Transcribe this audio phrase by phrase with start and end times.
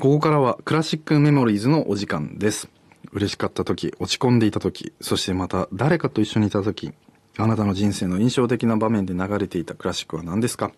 [0.00, 2.68] ここからはクラシックメモリーズのお時間です。
[3.10, 6.92] 嬉しかった時、落ち込んでいた時、そしてまた誰かと一緒にいた時、
[7.36, 10.70] あなたの人生の印象的な場面で流れていたクラシックは何ですか？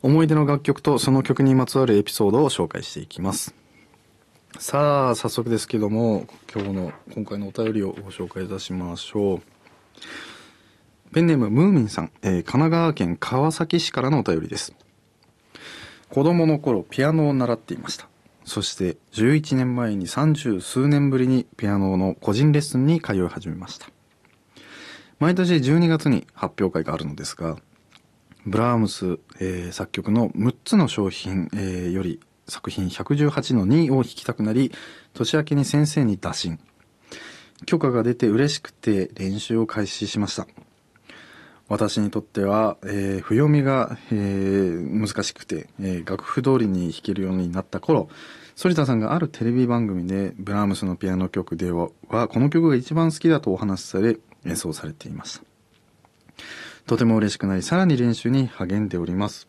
[0.00, 3.54] 思い出の楽曲とその曲にまつわるエピソードを紹介していきます。
[4.58, 9.42] さあ、早速ですけども、今日の、今回のお便りをご紹介いたしましょう。
[11.12, 14.74] ペンネームムーミンさん、えー神奈川県川崎市からのお便りです。
[16.08, 18.08] 子供の頃ピアノを習っていました。
[18.44, 23.88] そして11年前に30数年ぶりにピアノの個人レッスンに通い始めました。
[25.18, 27.56] 毎年12月に発表会があるのですが、
[28.46, 34.72] ブラームス、えー作曲の6つの商品、えーより作品118の2を弾きたくなり、
[35.14, 36.58] 年明けに先生に打診。
[37.66, 40.46] 許可が出て嬉しくて練習を開始しました。
[41.68, 48.08] 私にとっては、えー、譜読みが、えー難しくて、えー楽譜通りに弾けるようになった頃、
[48.56, 55.44] 反田さんがあるテレビ番組で、ブラームスのピアノ曲では、はこの曲が一番好きだとお話しされ、演奏されていました。
[56.86, 59.48] とても嬉しくなり、さらに練習に励んでおります。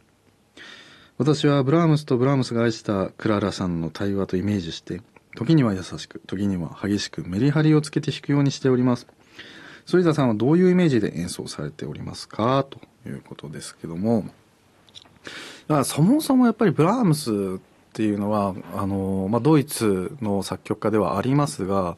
[1.18, 5.02] 私はブラームスとブラームスが愛したクララさんの対話とイメージして、
[5.36, 9.08] 時には優しく、時には激しくメリハリをつけて弾くようにしております。
[9.88, 12.66] 反田さんはどういうイメージで演奏されておりますか？
[12.70, 14.26] ということですけども、
[15.68, 17.62] だからそもそもやっぱりブラームスっ
[17.94, 21.98] ていうのは、あの、まあ、ドイツの作曲家ではありますが、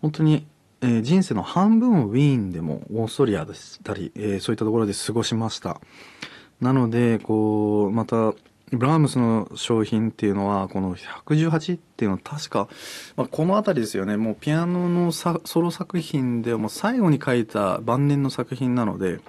[0.00, 0.46] 本当に、
[0.82, 5.80] えー人生の半分をウィーンでもオーストリアでしたり、えーそういったところで過ごしました。
[6.60, 8.34] なので、こう、また、
[8.72, 12.68] ブラームスの小品っていうのは、この118っていうのは確か、
[13.16, 14.16] まあ、この辺りですよね。
[14.16, 19.20] もうピアノのソロ作品でも最後に書いた晩年の作品なので、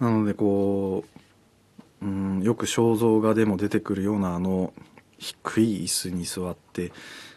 [0.00, 1.04] なのでこ
[2.02, 4.72] う、うん、よく肖像画でも出てくるようなあの、
[5.18, 6.92] 低い椅子に座って、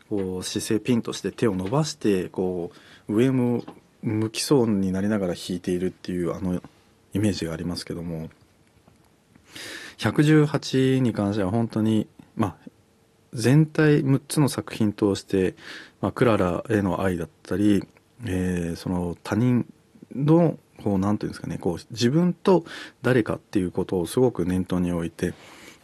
[0.10, 2.72] こう姿勢ピンとして手を伸ばして、こ
[3.08, 3.64] う、上も
[4.02, 6.62] 向きそうになりながら弾いているっていうあの
[7.14, 8.30] イメージがありますけども、
[10.00, 12.70] 118に関しては本当に、まあ、
[13.34, 15.56] 全体6つの作品通して、
[16.02, 17.84] まあ、クララへの愛だったり、
[18.26, 19.66] えーその他人
[20.16, 22.66] の、こう、なんていうんですかね、こう、自分と
[23.02, 25.34] 誰かっていうことをすごく念頭に置いて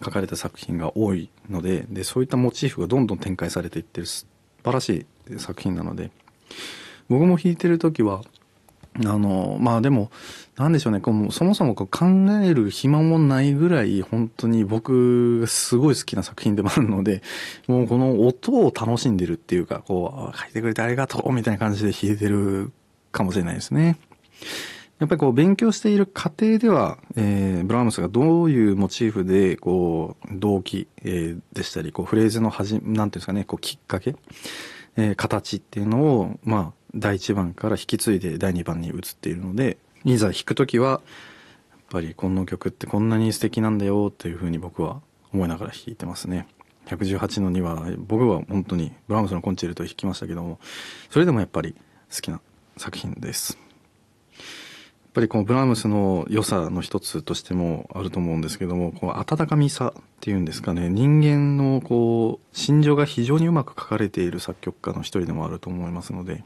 [0.03, 4.27] 書かれた作品が多いので、で、そういったモチーフがどんどん展開されていってる素
[4.63, 6.11] 晴らしい作品なので、
[7.09, 8.21] 僕も弾いてる時は、
[9.03, 10.09] あの、まあでも、
[10.55, 12.05] なんでしょうね、こうそもそもこう考
[12.41, 17.21] える暇もないぐらい、本当に僕がすごい好きな作品でもあるので、
[17.67, 22.71] もうこの音を楽しんでるっていうか、こう、書いてくれてありがとうみたいな感じで弾いてる
[23.11, 23.97] かもしれないですね。
[24.99, 34.15] やっぱりこう勉強している過程では、えーブラームスがどういうモチーフで、こう、動機、えーでしたり、こう、フレーズのはじ、なんていうんですかね、こう、きっかけ、
[34.95, 45.01] えー形っていうのを、まあ、第1番から引き継いで第2番に移っているので、いざ弾くときは、やっぱりこの曲ってこんなに素敵なんだよっていうふうに僕は
[45.33, 46.47] 思いながら弾いてますね。
[46.87, 50.59] 118の2は、僕は本当にブラームスのコンチェルト弾きましたけども、
[51.09, 51.75] それでもやっぱり
[52.13, 52.39] 好きな
[52.77, 53.57] 作品です。
[54.37, 66.43] やっぱりこのブラームスの良さの一つとしてもあると思うんですけども、こう温かみさっていうんですかね、人間のこう、心情が非常にうまく書かれている作曲家の一人でもあると思いますので、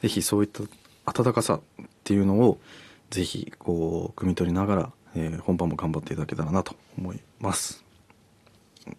[0.00, 0.62] ぜひそういった
[1.06, 2.58] 温かさっていうのを、
[3.10, 7.84] ぜひこう、汲み取りながら、えー本番も頑張っていただけたらなと思います。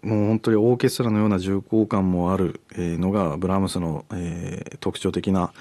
[0.02, 5.54] もう本当にオーケストラのような重厚感もあるのがブラームスの、えー特徴的な、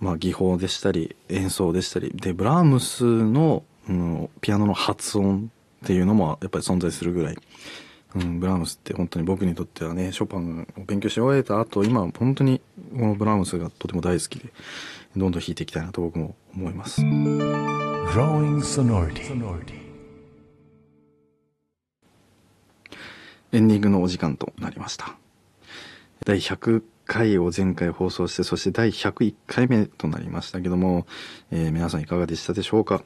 [0.00, 5.50] まあ、技法でしたり演奏でしたりでブラームスの、うん、ピアノの発音
[5.84, 7.36] っていうのもやっぱり存在するぐらい、
[8.16, 12.62] うん、ブラームスって本当に僕にとってはねショパンを勉強し終えた後今本当に
[12.92, 14.46] このブラームスがとても大好きで
[15.16, 17.02] どんどん弾いていきたいなと僕も思います。
[17.02, 19.86] Drawing sonority.
[23.52, 25.16] エンディングのお時間となりました。
[26.24, 31.06] 第100回を前回放送して、そして第101回目となりましたけども、
[31.50, 33.02] えー皆さんいかがでしたでしょうか？